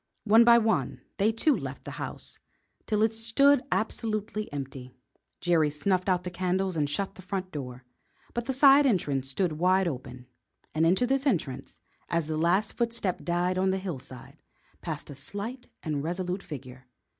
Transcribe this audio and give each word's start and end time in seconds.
One 0.23 0.43
by 0.43 0.57
one 0.57 1.01
they 1.17 1.31
too 1.31 1.55
left 1.55 1.85
the 1.85 1.91
house 2.01 2.39
till 2.87 3.03
it 3.03 3.13
stood 3.13 3.61
absolutely 3.71 4.51
empty. 4.51 4.95
Jerry 5.41 5.69
snuffed 5.69 6.09
out 6.09 6.23
the 6.23 6.31
candles 6.31 6.75
and 6.75 6.89
shut 6.89 7.13
the 7.13 7.21
front 7.21 7.51
door, 7.51 7.83
but 8.33 8.45
the 8.47 8.51
side 8.53 8.87
entrance 8.87 9.29
stood 9.29 9.59
wide 9.59 9.87
open, 9.87 10.25
and 10.73 10.87
into 10.87 11.05
this 11.05 11.27
entrance, 11.27 11.77
as 12.09 12.25
the 12.25 12.35
last 12.35 12.71
footstep 12.73 13.23
died 13.23 13.59
out 13.59 13.61
on 13.61 13.69
the 13.69 13.77
hillside, 13.77 14.41
passed 14.81 15.11
a 15.11 15.13
slight 15.13 15.67
and 15.83 16.01
resolute 16.03 16.41
figure. 16.41 16.87